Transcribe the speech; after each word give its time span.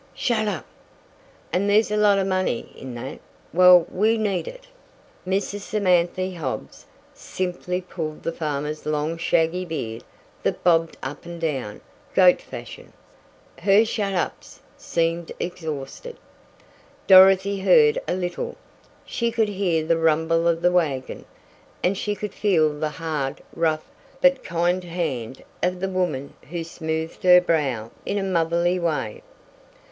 "Shet 0.15 0.47
up!" 0.47 0.65
"And 1.53 1.69
there's 1.69 1.91
a 1.91 1.95
lot 1.95 2.17
of 2.17 2.25
money 2.25 2.71
in 2.75 2.95
that. 2.95 3.19
Well, 3.53 3.85
we 3.91 4.17
need 4.17 4.47
it." 4.47 4.65
Mrs. 5.27 5.59
Samanthy 5.59 6.33
Hobbs 6.33 6.87
simply 7.13 7.81
pulled 7.81 8.23
the 8.23 8.31
farmer's 8.31 8.87
long 8.87 9.15
shaggy 9.17 9.63
beard 9.63 10.03
that 10.41 10.63
bobbed 10.63 10.97
up 11.03 11.27
and 11.27 11.39
down, 11.39 11.81
goat 12.15 12.41
fashion. 12.41 12.93
Her 13.59 13.85
"shet 13.85 14.15
ups" 14.15 14.61
seemed 14.75 15.31
exhausted. 15.39 16.17
Dorothy 17.05 17.59
heard 17.59 17.99
a 18.07 18.15
little 18.15 18.57
she 19.05 19.29
could 19.31 19.49
hear 19.49 19.85
the 19.85 19.97
rumble 19.99 20.47
of 20.47 20.63
the 20.63 20.71
wagon, 20.71 21.25
and 21.83 21.95
she 21.95 22.15
could 22.15 22.33
feel 22.33 22.73
the 22.79 22.89
hard, 22.89 23.43
rough, 23.55 23.87
but 24.19 24.43
kind 24.43 24.83
hand 24.83 25.43
of 25.61 25.79
the 25.79 25.89
woman 25.89 26.33
who 26.49 26.63
smoothed 26.63 27.21
her 27.21 27.39
brow 27.39 27.91
in 28.03 28.17
a 28.17 28.23
motherly 28.23 28.79
way. 28.79 29.21